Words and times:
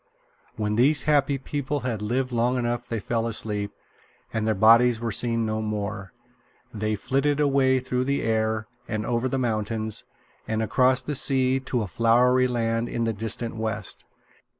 When 0.55 0.77
these 0.77 1.03
happy 1.03 1.37
people 1.37 1.81
had 1.81 2.01
lived 2.01 2.31
long 2.31 2.57
enough 2.57 2.87
they 2.89 2.99
fell 2.99 3.27
asleep, 3.27 3.71
and 4.33 4.47
their 4.47 4.55
bodies 4.55 4.99
were 4.99 5.11
seen 5.11 5.45
no 5.45 5.61
more. 5.61 6.11
They 6.73 6.95
flitted 6.95 7.39
away 7.39 7.77
through 7.79 8.05
the 8.05 8.23
air, 8.23 8.65
and 8.87 9.05
over 9.05 9.29
the 9.29 9.37
mountains, 9.37 10.03
and 10.47 10.63
across 10.63 11.03
the 11.03 11.13
sea, 11.13 11.59
to 11.59 11.83
a 11.83 11.87
flowery 11.87 12.47
land 12.47 12.89
in 12.89 13.03
the 13.03 13.13
distant 13.13 13.55
west. 13.55 14.05